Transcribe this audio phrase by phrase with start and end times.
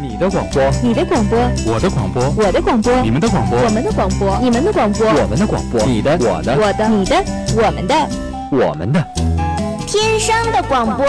[0.00, 7.16] 你的广播，你的广播，我的广播，我的广播，你们的广播，我们的广播，你们的广播，我们的广播，你的，我的，我的，你的，
[7.56, 7.94] 我们的，
[8.50, 9.04] 我们的，
[9.86, 11.06] 天生的广播，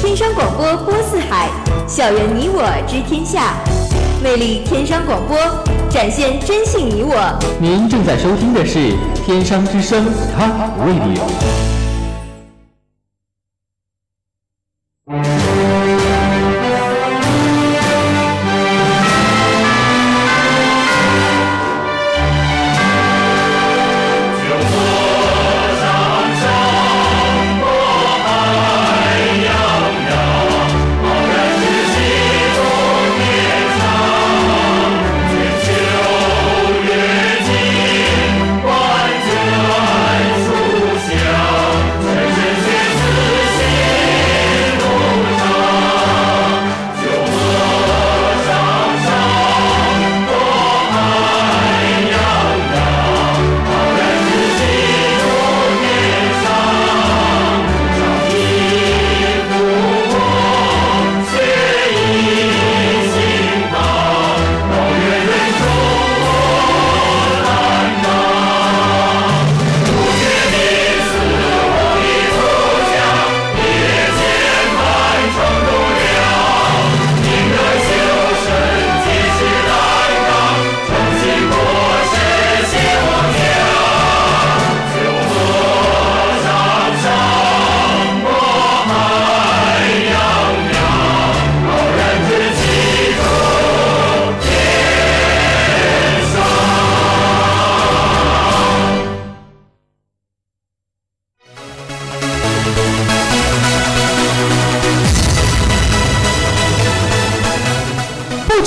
[0.00, 1.48] 天生广播播四海，
[1.88, 3.54] 校园你我知天下，
[4.22, 5.36] 魅力天生广播，
[5.90, 7.16] 展现真性你我。
[7.58, 8.94] 您正在收听的是
[9.24, 10.04] 天商之声
[10.38, 11.24] Top Radio。
[11.24, 11.75] 不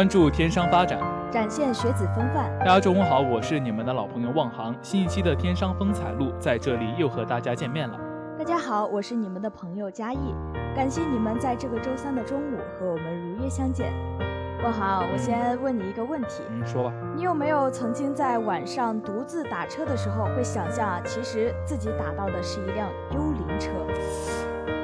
[0.00, 0.98] 关注天商发展，
[1.30, 2.50] 展现学子风范。
[2.60, 4.74] 大家中午好，我是你们的老朋友望航。
[4.80, 8.00] 新一期的天商风采录在这里又和大家见面了。
[8.38, 10.34] 大家好，我是你们的朋友嘉义。
[10.74, 13.92] 感谢你们在这个周三的中午和我们如约相见。
[14.64, 16.92] 望航，我先问你一个问题，嗯，说吧。
[17.14, 23.70] 你有没有曾经在晚上独自打车的时候，会想象啊，其实自己打到的是一辆幽灵车？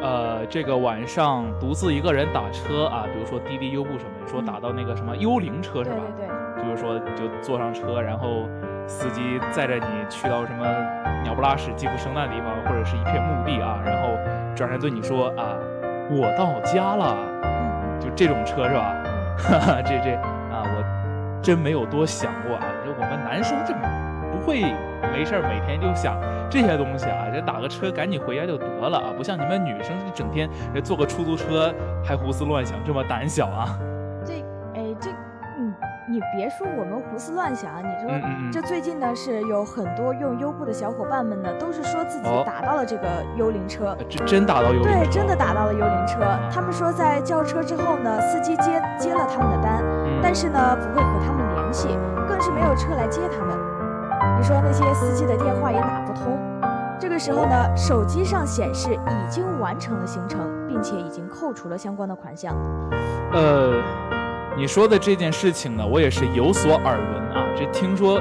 [0.06, 5.96] 呃，这个晚上独自一个人打车啊，比如说滴滴、优步什么，说打到那个什么幽灵车是吧？
[6.16, 6.64] 对对对。
[6.64, 8.48] 就是说，就坐上车，然后
[8.86, 10.64] 司机载着你去到什么
[11.24, 14.10] 鸟不拉屎、鸡不生蛋的地方，或者是一片墓地啊，然后
[14.54, 15.58] 转身对你说啊，
[16.08, 17.16] 我到家了，
[17.98, 18.94] 就这种车是吧？
[19.36, 20.14] 哈 哈，这这
[20.54, 23.74] 啊，我真没有多想过啊，就我们男生这
[24.30, 24.62] 不会
[25.12, 26.16] 没事儿每天就想
[26.50, 31.74] 这些东西啊，这打个车赶紧回家就得了啊，不像你们女生这整天这坐个出租车
[32.04, 33.78] 还胡思乱想，这么胆小啊。
[34.24, 34.34] 这，
[34.74, 35.10] 哎，这，
[35.58, 35.74] 嗯，
[36.08, 43.96] 你别说我们胡思乱想，你说嗯嗯嗯这最近呢是有很多用优步的小伙伴们呢，都是说自己哦打到了这个幽灵车。
[43.98, 46.20] 呃这真打到幽灵车，对，真的打到了幽灵车。
[46.52, 51.88] 他们说在叫车之后呢，司机接接了他们的单，嗯但是呢不会和他们联系，
[52.28, 53.56] 更是没有车来接他们。
[54.36, 56.38] 你说那些司机的电话也打不通。
[56.98, 62.54] 这个时候呢，手机上显示已经完成了行程，并且已经扣除了相关的款项。
[63.32, 63.82] 呃，
[64.56, 67.46] 你说的这件事情呢，我也是有所耳闻啊。
[67.56, 68.20] 这听说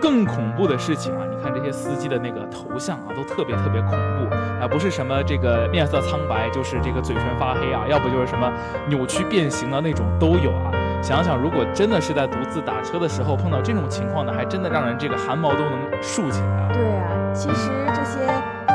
[0.00, 8.50] 更恐怖的事情啊，你看这些司机的那个头像啊，都特别特别恐怖啊，不是什么这个面色苍白，就是这个嘴唇发黑啊，要不就是什么
[8.88, 10.70] 扭曲变形的那种都有啊。
[11.04, 16.68] 想想，如果真的是在独自打车的时候碰到这种情况呢，还真的让人这个汗毛都能竖起来啊。
[16.72, 18.24] 对啊，其实这些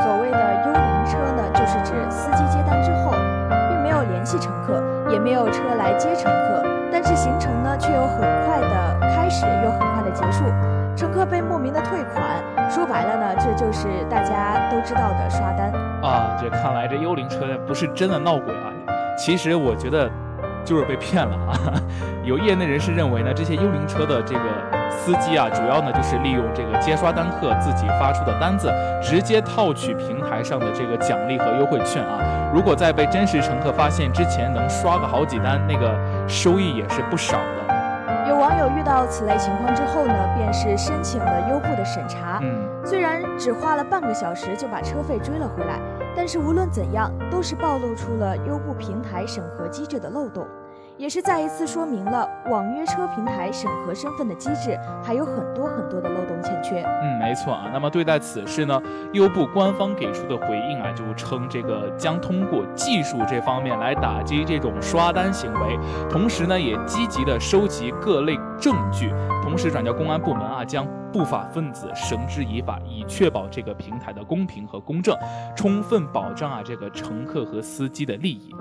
[0.00, 3.10] 所谓的幽灵车呢，就是指司机接单之后，
[3.68, 4.80] 并没有联系乘客，
[5.10, 6.62] 也没有车来接乘客，
[6.92, 10.44] 但是行程呢却有很快的开始，又很快的结束，
[10.94, 12.70] 乘客被莫名的退款。
[12.70, 16.38] 说白了呢，这就是大家都知道的刷单啊。
[16.40, 18.70] 这看来这幽灵车不是真的闹鬼啊，
[19.18, 20.08] 其实我觉得
[20.64, 21.54] 就是被骗了啊。
[22.24, 24.40] 有业内人士认为呢，这些幽灵车的这个。
[24.92, 28.70] 司机啊，主要呢就是利用这个接刷单客自己发出的单子，
[29.00, 32.18] 直接套取平台上的这个奖励和优惠券啊。
[32.52, 35.96] 如果在被真实乘客发现之前能刷个好几单，那个
[36.28, 37.38] 收益也是不少。
[38.76, 42.40] 遇到此类情况之后呢，便是申请了优步的审查。
[42.42, 45.78] 嗯，虽然只花了半个小时就把车费追了回来，
[46.16, 50.46] 但是无论怎样，都是暴露出了优步平台审核机制的漏洞。
[51.00, 56.82] 也是再一次说明了网约车平台审核身份的机制还有很多很多的漏洞欠缺。
[56.82, 57.70] 嗯，没错啊。
[57.72, 58.78] 那么对待此事呢，
[59.14, 65.78] 优步官方给出的回应啊，就称这个将通过技术这方面来打击这种刷单行为，
[66.10, 69.10] 同时呢，也积极的收集各类证据，
[69.42, 75.16] 同时转交公安部门啊，将不法分子绳之以法，以确保这个平台的公平和公正，
[75.56, 78.54] 充分保障啊这个乘客和司机的利益。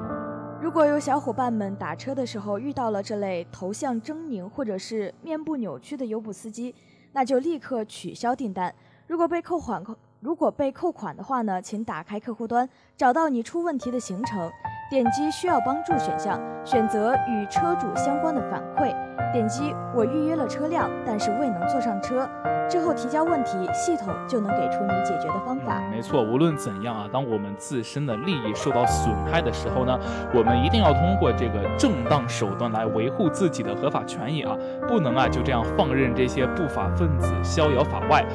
[0.62, 6.76] 如果有小伙伴们打车的时候遇到了这类头像狰狞或者是面部扭曲的优步司机，
[7.14, 8.74] 那就立刻取消订单。
[9.08, 12.68] 如果被扣款扣如果被扣款的话呢，请打开客户端，
[12.98, 14.52] 找到你出问题的行程，
[14.90, 18.92] 点击需要帮助选项，选择与车主相关的反馈，
[19.32, 22.28] 点击我预约了车辆，但是未能坐上车。
[22.68, 25.80] 之后提交问题，系统就能给出你解决的方法。
[25.92, 29.96] 没错，无论怎样啊，当我们自身的利益受到损害的时候呢，
[30.34, 34.58] 我们一定要通过这个正当手段来维护自己的合法权益啊，
[34.88, 38.26] 不能啊就这样放任这些不法分子逍遥法外。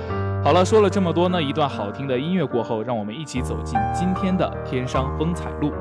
[0.44, 5.72] 好了，说了这么多呢，一段好听的音乐过后，让我们一起走进今天的天商风采录。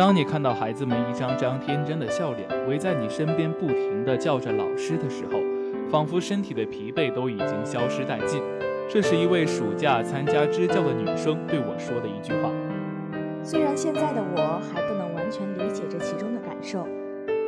[0.00, 5.38] 当你看到孩子们一张张天真的笑脸围在你身边，不停地叫着老师的时候，
[5.90, 8.40] 仿佛身体的疲惫都已经消失殆尽。
[8.88, 12.48] 这是一位暑假参加支教的女生对我说的一句话。
[13.44, 16.88] 虽然现在的我还不能完全理解这其中的感受，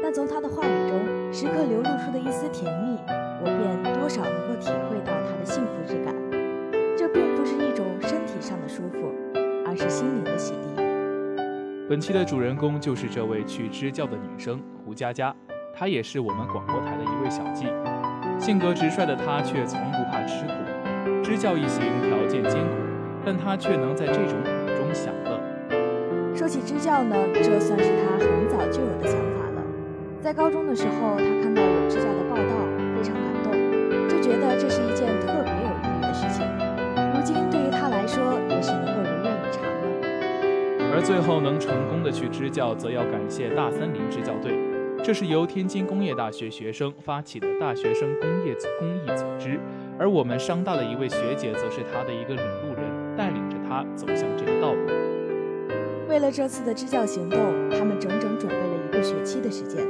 [0.02, 2.98] 但从她的话语中时刻流露出的一丝甜蜜，
[3.40, 6.14] 我便多少能够体会到她的幸福之感。
[6.98, 9.10] 这并不是一种身体上的舒服，
[9.64, 10.91] 而是心灵的洗涤。
[11.92, 15.36] 本期的主人公就是这位去支教的女生胡佳佳，
[15.74, 17.66] 她也是我们广播台的一位小记。
[18.40, 22.76] 性格直率的她却从不怕吃苦，支教一行条件艰苦，
[23.26, 25.38] 但她却能在这种苦中享乐。
[26.34, 29.62] 说起支教呢，这算是她很早就有的想法了。
[30.22, 32.54] 在高中的时候，她看到有支教的报道，
[32.96, 33.52] 非常感动，
[34.08, 36.42] 就觉得这是一件特别有意义的事情。
[37.12, 39.11] 如今对于她来说，也是能够。
[40.92, 44.52] 而最后能成功的去支教，则要感谢大森林支教队。
[45.02, 49.58] 这是由天津工业大学学生发起的大学生工业公益组织，
[49.98, 54.80] 而我们商大的一位学姐，则是他的一个领路人，带领着他走向这个道路。
[56.08, 59.82] 为了这次的支教行动，他们整整准备了一个学期的时间，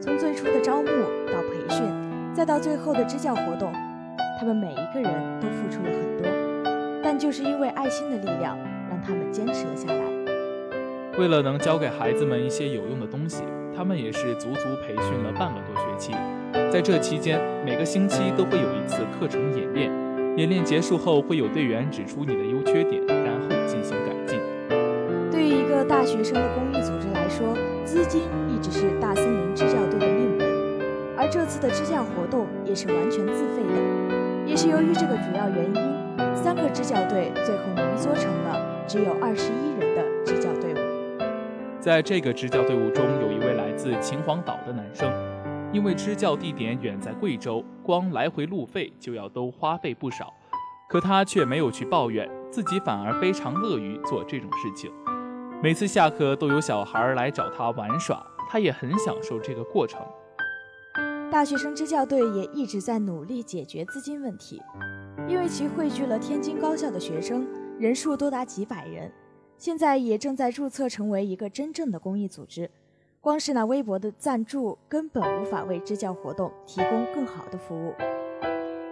[0.00, 0.88] 从最初的招募
[1.28, 1.84] 到培训，
[2.32, 3.70] 再到最后的支教活动，
[4.40, 10.19] 他们每一个人都付出了很多，但就是因为爱心的力量，让他们坚持了下来。
[11.20, 13.44] 为了能教给孩子们一些有用的东西，
[13.76, 16.14] 他们也是足足培训了半个多学期。
[16.72, 19.92] 在这期间，每个星期都会有一次课程演练，
[20.38, 24.40] 演练结束后会有队员指出你的优缺点，然后进行改进。
[25.30, 30.48] 对于一个大学生的公益组织来说，资金一直是大森林支教队的命门，
[31.18, 34.46] 而这次的支教活动也是完全自费的。
[34.46, 38.56] 也是由于这个主要原因，三个支教队最后浓缩成了
[38.88, 39.69] 只有二十一。
[41.80, 45.10] 在这个支教队伍中，有一位来自秦皇岛的男生，
[45.72, 50.30] 因为支教地点远在贵州，光来回路费就要都花费不少。
[50.90, 54.92] 可他却没有去抱怨，自己反而非常乐于做这种事情。
[55.62, 60.02] 每次下课都有小孩来找他玩耍，他也很享受这个过程。
[61.30, 64.60] 大学生支教队也一直在努力解决资金问题，
[65.26, 67.46] 因为其汇聚了天津高校的学生，
[67.78, 69.10] 人数多达几百人，
[69.60, 72.70] 现在也正在注册成为一个真正的公益组织。
[73.20, 77.92] 光是那微薄的赞助，根本无法为支教活动提供更好的服务。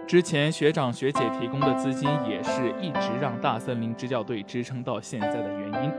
[0.05, 5.91] 之前学长学姐提供的资金也是一直让大森林支教队支撑到现在的原因。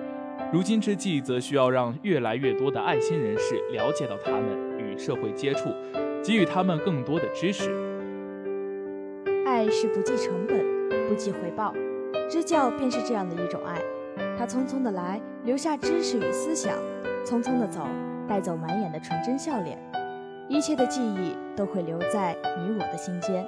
[0.53, 5.71] 如今之际，则需要让越来越多的爱心人士了解到他们与社会接触，
[6.23, 7.69] 给予他们更多的支持。
[9.45, 10.65] 爱是不计成本、
[11.09, 11.75] 不计回报，
[12.31, 13.77] 支教便是这样的一种爱。
[14.41, 16.73] 他匆匆的来，留下知识与思想；
[17.27, 17.87] 匆匆的走，
[18.27, 19.79] 带走满眼的纯真笑脸。
[20.49, 23.47] 一切的记忆都会留在你我的心间。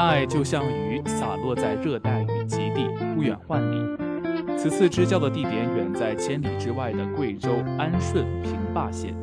[0.00, 3.76] 爱就像雨洒落在热带雨极地，不远万里。
[4.56, 9.14] 此次支教的地点远在千里之外的贵州安顺平坝县，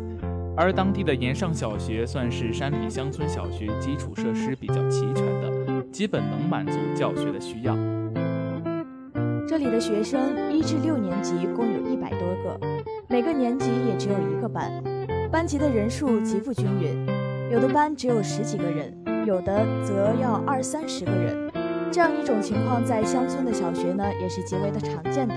[0.55, 7.75] 而当地的岩上小学算是山里乡村小学基础设施比较齐全的，基本能满足教学的需要。
[9.47, 12.59] 这里的学生一至六年级共有一百多个，
[13.07, 14.71] 每个年级也只有一个班，
[15.31, 17.07] 班级的人数极不均匀，
[17.51, 18.93] 有的班只有十几个人，
[19.27, 21.51] 有的则要二三十个人。
[21.91, 25.35] 这样一种情况，在乡村的小学呢，也是极为的常见的。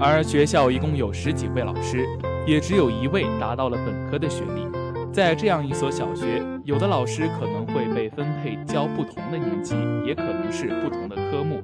[0.00, 2.04] 而学校一共有十几位老师，
[2.44, 4.66] 也只有一位达到了本科的学历。
[5.12, 11.62] 在这样一所小学，有的老师可能会被分配教不同的年级，也可能是不同的科目。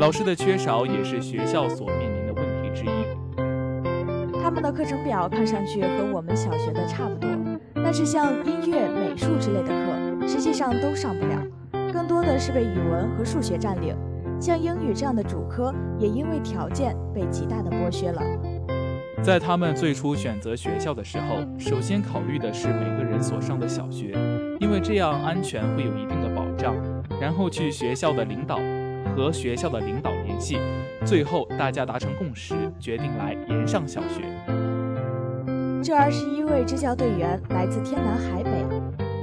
[0.00, 4.42] 老师的缺少也是学校所面临的问题之一。
[4.42, 7.30] 他们的课程表看上去和我们小学的差不多，
[7.76, 9.74] 但是像音乐、美术之类的课，
[10.26, 11.42] 实际上都上不了，
[11.92, 13.96] 更多的是被语文和数学占领。
[14.40, 18.20] 像英语这样的主科，也因为条件被极大的剥削了。
[19.22, 24.12] 在他们最初选择学校的时候，首先考虑的是每个人所上的小学，
[24.60, 26.74] 因为这样安全会有一定的保障。
[27.20, 28.58] 然后去学校的领导
[29.16, 30.58] 和学校的领导联系，
[31.06, 34.22] 最后大家达成共识，决定来岩上小学。
[35.82, 38.50] 这二十一位支教队员来自天南海北，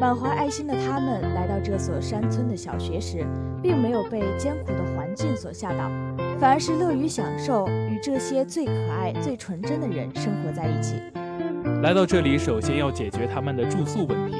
[0.02, 3.24] 满怀爱心的他们来到这所山村的小学时，
[3.62, 5.92] 并没有被艰苦的环境所吓倒，
[6.40, 10.96] 反而是乐于享受与这些最可爱、最纯真的人生活在一起。
[11.84, 14.38] 来到这里，首先要解决他们的住宿问题。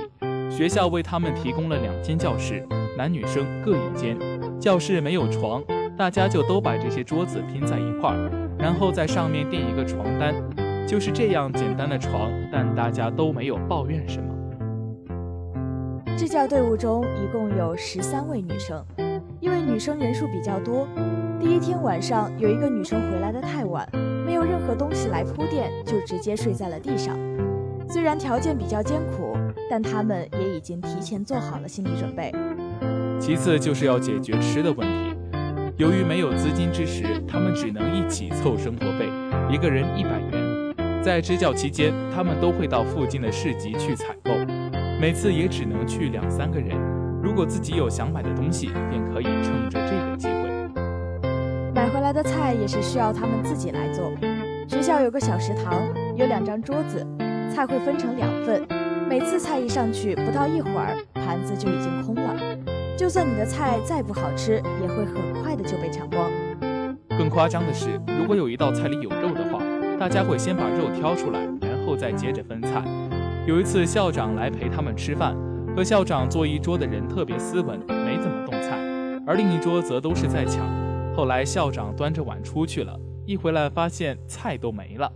[0.50, 4.18] 学校为他们提供了两间教室，男女生各一间。
[4.60, 5.64] 教室没有床，
[5.96, 10.34] 大家就都把这些桌子拼在一块儿，然后在上面垫一个床单。
[10.88, 14.41] 就是这样简单的床，但大家都没有抱怨什么。
[16.22, 18.86] 支教队伍中一共有十三位女生，
[19.40, 20.88] 因为女生人数比较多，
[21.40, 23.90] 第一天晚上有一个女生回来的太晚，
[24.24, 27.18] 没有任何东西来铺垫，就直接睡在了地上。
[27.90, 29.36] 虽然条件比较艰苦，
[29.68, 32.32] 但他们也已经提前做好了心理准备。
[33.20, 35.18] 其次就是要解决吃的问题。
[35.78, 39.10] 由于没有资金支持，他们只能一起凑生活费，
[39.52, 41.02] 一个人一百元。
[41.02, 44.30] 在支教期间，他们都会到附近的市集去采购，
[45.02, 46.78] 每次也只能去两三个人。
[47.24, 50.48] 如果自己有想买的东西，便可以趁着这个机会
[51.74, 54.12] 买回来的菜，也是需要他们自己来做。
[54.68, 55.74] 学校有个小食堂，
[56.16, 57.04] 有两张桌子，
[57.52, 58.62] 菜会分成两份。
[59.10, 62.36] 每次菜一上去，不到一会儿，盘子就已经空了。
[62.96, 66.30] 就算你的菜再不好吃，也会很快的就被抢光。
[67.18, 69.64] 更夸张的是，如果有一道菜里有肉的话，
[70.00, 72.84] 大家会先把肉挑出来，然后再接着分菜。
[73.48, 75.36] 有一次校长来陪他们吃饭，
[75.76, 78.78] 和校长坐一桌的人特别斯文，没怎么动菜，
[79.26, 80.64] 而另一桌则都是在抢。
[81.16, 82.96] 后来校长端着碗出去了，
[83.26, 85.12] 一回来发现菜都没了。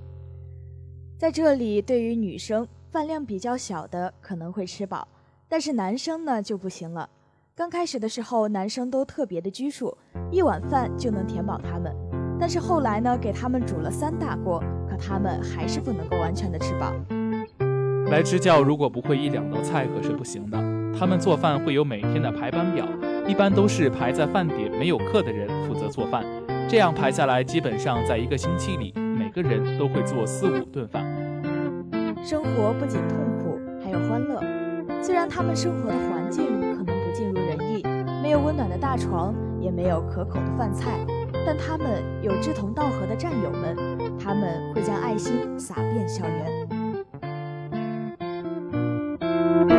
[1.19, 5.07] 在这里，对于女生饭量比较小的可能会吃饱，
[5.47, 7.07] 但是男生呢就不行了。
[7.55, 9.95] 刚开始的时候，男生都特别的拘束，
[10.31, 11.95] 一碗饭就能填饱他们。
[12.39, 16.91] 但是后来呢，给他们煮了三大锅，可他们还是不能够完全的吃饱。
[18.09, 20.57] 来支教，如果不会一两道菜可是不行的。
[20.97, 22.85] 他们做饭会有每天的排班表，
[23.27, 26.23] 一般都是排在饭点没有课的人负责做饭。
[26.69, 31.03] 这样排下来，基本上在一个星期里，每个人都会做四五顿饭。
[32.23, 34.41] 生活不仅痛苦，还有欢乐。
[35.01, 36.45] 虽然他们生活的环境
[36.75, 37.83] 可能不尽如人意。
[38.23, 40.91] 没有温暖的大床，也没有可口的饭菜，
[41.45, 43.75] 但他们有志同道合的战友们，
[44.17, 46.64] 他们会将爱心洒遍校园。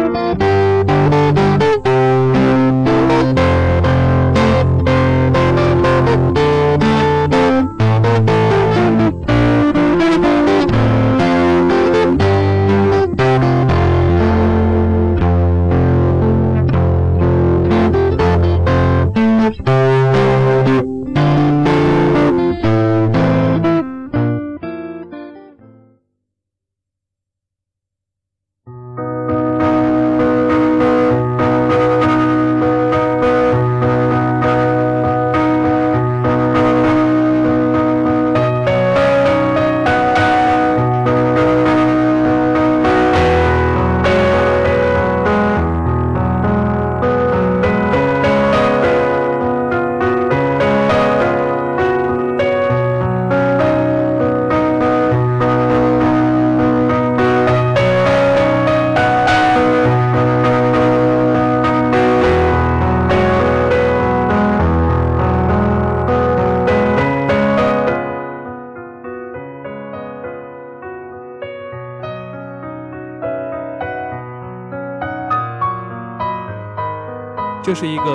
[0.06, 0.65] 这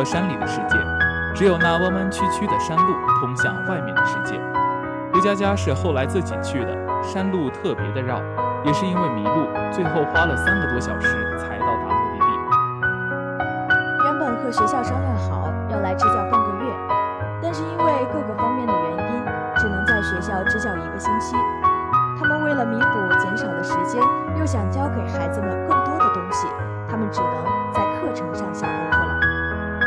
[0.03, 0.77] 山里的世界，
[1.35, 4.39] 只有那弯弯曲曲的山路通向外面的世界。
[5.13, 8.21] 刘佳佳是后来自己去的，山路特别的绕，
[8.63, 11.37] 也是因为迷路，最后花了三个多小时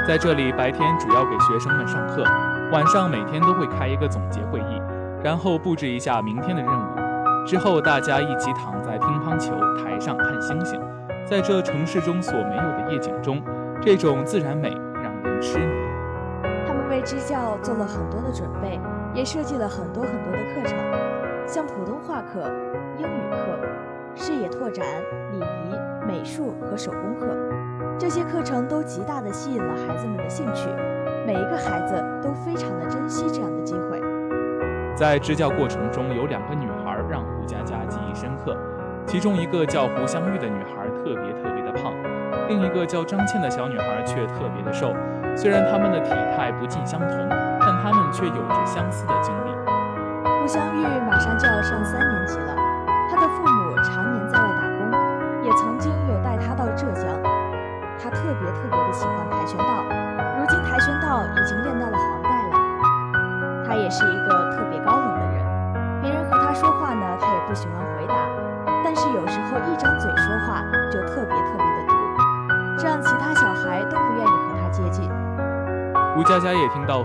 [0.07, 2.23] 在这里，白天主要给学生们上课，
[2.71, 4.79] 晚上每天都会开一个总结会议，
[5.23, 7.47] 然后布置一下明天的任务。
[7.47, 10.79] 之后大家一起躺在乒乓球台上看星星，
[11.25, 13.43] 在这城市中所没有的夜景中，
[13.81, 14.69] 这种自然美
[15.03, 15.73] 让人痴迷。
[16.67, 18.79] 他们为支教做了很多的准备，
[19.15, 20.79] 也设计了很多很多的课程，
[21.47, 22.43] 像普通话课、
[22.99, 23.39] 英语课、
[24.15, 24.85] 视野拓展、
[25.33, 27.54] 礼仪、美术和手工课。
[27.97, 30.69] 这些课程都极大的吸引了孩子们的兴趣，
[31.27, 34.03] 每一个孩子都非常的珍惜这样的机会。
[34.97, 38.57] 在支教过程中，有两个女孩让胡佳佳记忆深刻，
[39.07, 41.95] 其中一个叫胡香玉的女孩特别特别的胖，
[42.49, 44.93] 另一个叫张倩的小女孩却特别的瘦。
[45.37, 47.09] 虽然她们的体态不尽相同，
[47.61, 49.55] 但她们却有着相似的经历。
[50.41, 52.54] 胡香玉马上就要上三年级了，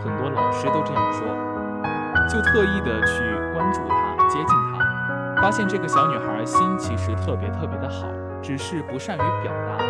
[0.04, 1.28] 很多老师都这样说，
[2.28, 8.08] 就特意的去关注她，接近她，发现这个小女孩心其实特别特别的好，
[8.42, 9.84] 只是不善于表达。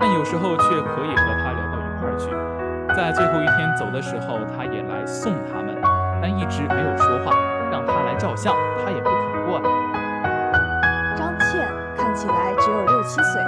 [0.00, 2.30] 但有时候却可以和她聊到一块儿去。
[2.94, 5.74] 在最后一天走的时候，她也来送他们，
[6.20, 7.32] 但一直没有说话，
[7.70, 8.52] 让他来照相，
[8.84, 9.70] 她也不肯过来。
[11.16, 13.40] 张倩看起来只有六七岁，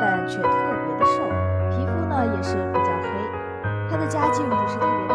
[0.00, 0.48] 但却特
[0.86, 1.24] 别的瘦，
[1.70, 3.08] 皮肤呢也是比较黑。
[3.90, 5.11] 她的家境不是特别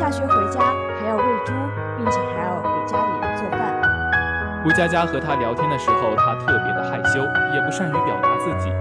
[0.00, 0.60] 下学回家
[0.98, 1.52] 还要喂猪，
[1.98, 4.62] 并且还要给家里人做饭。
[4.64, 7.20] 胡佳佳和他聊天的时候，他特别的害羞，
[7.52, 8.72] 也不善于表达自己。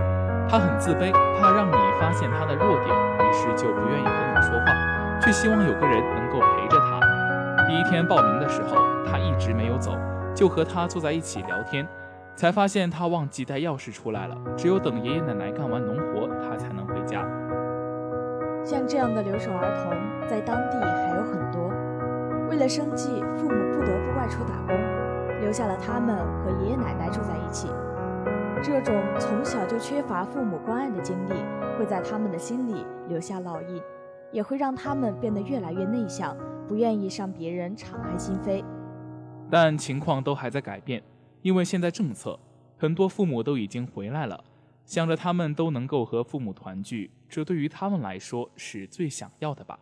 [0.47, 7.65] 他很自卑，怕让你发现他的弱点，于是就不愿意和你说话，却希望有个人能够陪着他。
[7.67, 9.97] 第一天报名的时候，他一直没有走，
[10.33, 11.85] 就和他坐在一起聊天，
[12.33, 17.25] 才发现他忘记带钥匙出来了，只有等爷爷奶奶干完农活，他才能回家。
[18.69, 21.73] 像这样的留守儿童，在当地还有很多。
[22.47, 24.77] 为了生计，父母不得不外出打工，
[25.41, 27.67] 留下了他们和爷爷奶奶住在一起。
[28.61, 31.33] 这种从小就缺乏父母关爱的经历，
[31.79, 33.81] 会在他们的心里留下烙印，
[34.31, 38.63] 也会让他们变得越来越内向，不愿意向别人敞开心扉。
[39.49, 41.01] 但情况都还在改变，
[41.41, 42.37] 因为现在政策，
[42.77, 44.39] 很多父母都已经回来了，
[44.89, 49.77] 想着他们都能够和父母团聚，这对于他们来说是最想要的吧。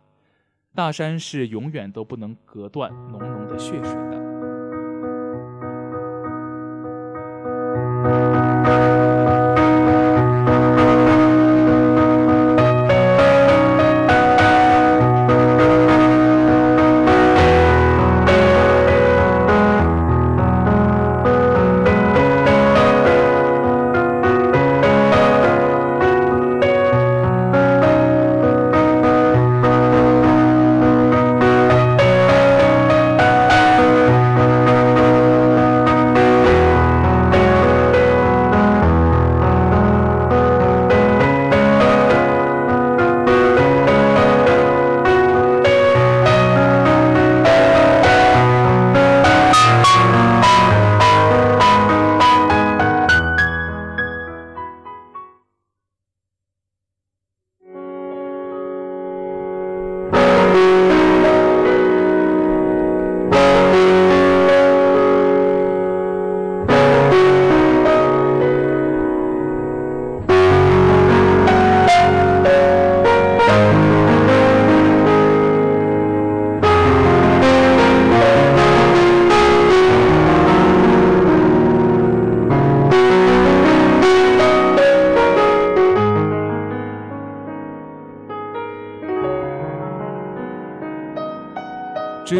[0.74, 4.18] 大山是永远都不能隔断浓浓的血水的。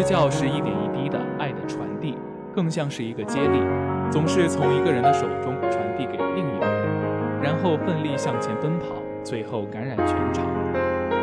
[0.09, 2.17] 教是一点一滴的爱的传递，
[2.51, 3.61] 更像是一个接力，
[4.09, 8.87] 总是从一个人的手中传递给另一个人，然后奋力向前奔跑，
[9.23, 10.43] 最后感染全场。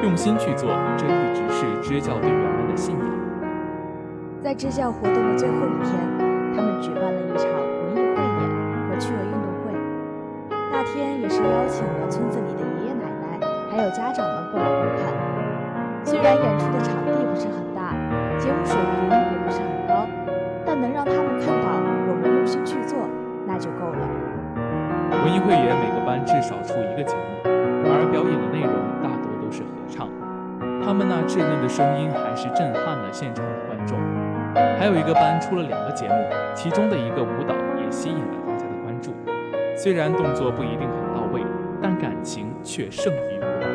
[0.04, 3.06] 用心去做，这一直是支教队员们的信仰。
[4.40, 5.92] 在支教活动的最后一天，
[6.54, 7.15] 他们举办了
[25.26, 27.50] 文艺汇演每个班至少出一个节目，
[27.90, 28.70] 而表演的内容
[29.02, 30.06] 大多都是合唱。
[30.78, 33.98] 他们那稚嫩的声音还是震撼了现场的观众。
[34.78, 36.14] 还有一个班出了两个节目，
[36.54, 39.10] 其中的一个舞蹈也吸引了大家的关注。
[39.74, 41.42] 虽然动作不一定很到位，
[41.82, 43.66] 但感情却胜于舞蹈。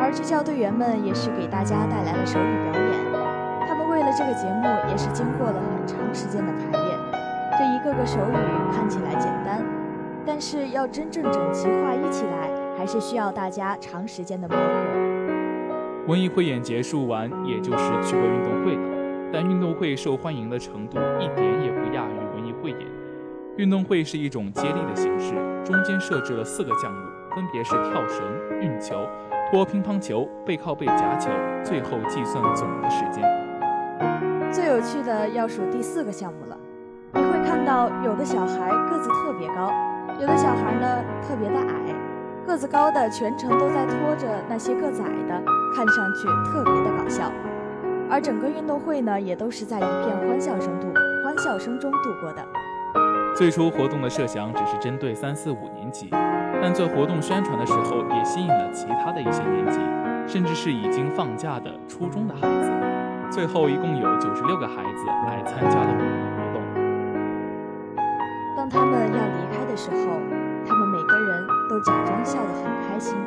[0.00, 2.96] 而支教队员们也是给大家带来了手语表演。
[3.68, 6.96] 他们为了这个节目也是经过了很长时间的排练。
[7.60, 8.40] 这一个个手语
[8.72, 9.60] 看起来简单，
[10.26, 14.62] 但是要真正整齐划一起来，还是需要大家长时间的磨合。
[16.06, 18.82] 文艺汇演结束完，也就是趣味运动会了。
[19.32, 22.80] 但运动会受欢迎的程度一点也不亚于文艺汇演。
[23.56, 25.34] 运动会是一种接力的形式，
[25.64, 26.98] 中间设置了四个项目，
[27.34, 28.22] 分别是跳绳、
[28.60, 29.06] 运球、
[29.50, 31.30] 拖乒乓球、背靠背夹球，
[31.62, 33.22] 最后计算总的时间。
[34.52, 36.56] 最有趣的要数第四个项目了。
[37.12, 39.70] 你会看到有的小孩个子特别高，
[40.20, 41.94] 有的小孩呢特别的矮，
[42.46, 45.42] 个子高的全程都在拖着那些个子矮的，
[45.74, 47.30] 看上去特别的搞笑。
[48.08, 50.86] 而整个运动会呢，也都是在一片欢笑声度
[51.24, 52.42] 欢笑声中度过的。
[53.34, 56.08] 最初活动的设想只是针对三四五年级，
[56.62, 59.80] 但做活动宣传的时候，也吸引了其他的一些年级，
[60.28, 62.70] 甚至是已经放假的初中的孩子。
[63.30, 66.62] 最后一共有九十六个孩子来参加了我们的活动。
[68.56, 70.22] 当他们要离开的时候，
[70.64, 73.18] 他们每个人都假装笑得很开心，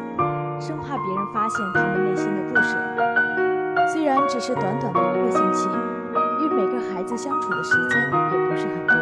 [0.62, 2.78] 生怕别人发现他们内心的不舍。
[3.92, 5.68] 虽然只是短短的一个星期，
[6.40, 8.00] 与每个孩子相处的时间
[8.32, 8.96] 也不是很多，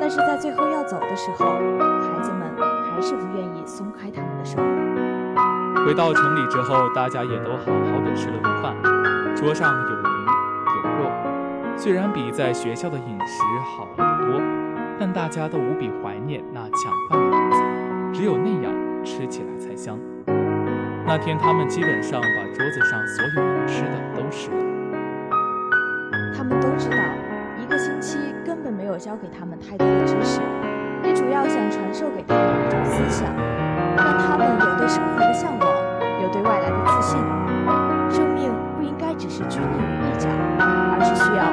[0.00, 2.50] 但是在最后要走的时候，孩子们
[2.90, 4.58] 还是不愿意松开他们的手。
[5.86, 8.74] 回到城里之后，大家也都好好的吃了顿饭，
[9.36, 10.02] 桌上有鱼
[10.82, 11.10] 有肉，
[11.76, 13.44] 虽然比在学校的饮食
[13.76, 14.40] 好很多，
[14.98, 17.62] 但大家都无比怀念那抢饭的日子，
[18.12, 18.72] 只有那样
[19.04, 19.98] 吃起来才香。
[21.06, 24.56] 那天他们基本上把桌子上所有能吃的都吃了。
[26.36, 26.96] 他们都知道，
[27.60, 30.40] 一个星期根本没有教给他们太多的知识，
[31.04, 33.32] 也主要想传授给他们一种思想，
[33.96, 35.68] 让他们有对生活的向往。
[36.20, 37.18] 有对外来的自信，
[38.10, 41.46] 生命不应该只是拘泥于一角，而是需要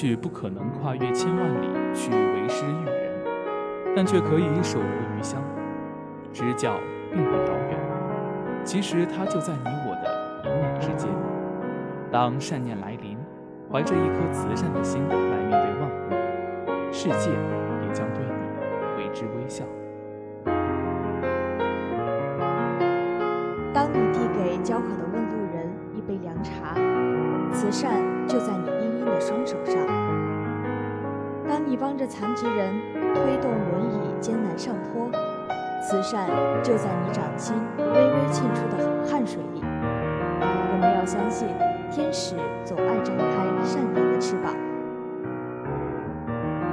[0.00, 3.12] 许不可能跨越千万里去为师育人，
[3.96, 5.42] 但却可以手留余香。
[6.32, 6.78] 支教
[7.10, 7.80] 并不遥远，
[8.62, 11.10] 其实它就在你我的一念之间。
[12.12, 13.18] 当善念来临，
[13.68, 17.30] 怀着一颗慈善的心来面对万物，世界
[17.82, 19.64] 也将对你为之微笑。
[23.74, 26.76] 当你递给焦渴的问路人一杯凉茶，
[27.52, 28.77] 慈善就在你
[29.08, 29.78] 的双手上；
[31.48, 32.74] 当你帮着残疾人
[33.14, 35.10] 推动轮椅艰难上坡，
[35.82, 36.28] 慈善
[36.62, 39.62] 就在你掌心微微沁出的汗水里。
[40.40, 41.48] 我们要相信，
[41.90, 43.24] 天使总爱张开
[43.64, 44.54] 善良的翅膀。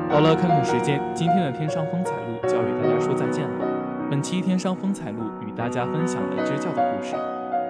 [0.10, 3.66] 好了，看看时间，今天的天上风采录就要与大家说再见了。
[4.10, 7.16] 本期天上风采录与大家分享了支教的故事。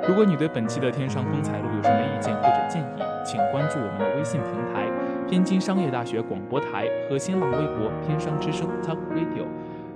[0.08, 4.88] 如果你对本期的天上风采录有什么意见或者建议，请关注我们的微信平台
[5.28, 9.46] “天津商业大学广播台”和新浪微博“天商之声 Talk Radio”。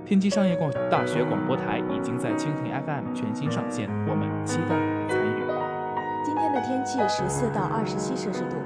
[0.04, 5.40] 天津商业广大学广播台已经在蜻蜓 FM 全新上线，我们期待你的参与。
[6.24, 8.56] 今天的天气十四到二十七摄氏度，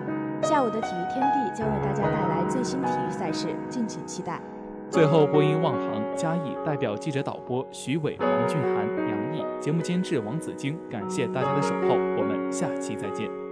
[0.40, 4.40] 下午的体育天地将为大家带来最新体育赛事，敬请期待。
[4.88, 13.43] 最后，播音望航嘉义代表记者导播徐伟、王俊涵、杨毅，节目监制王子晶，感谢大家的守候，我们下期再见。